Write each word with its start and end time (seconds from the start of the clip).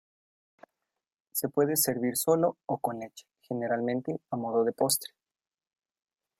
Se 1.31 1.47
puede 1.47 1.75
servir 1.77 2.17
solo 2.17 2.57
o 2.65 2.79
con 2.79 2.97
leche, 2.99 3.27
generalmente 3.41 4.17
a 4.31 4.35
modo 4.35 4.63
de 4.63 4.71
postre. 4.73 5.11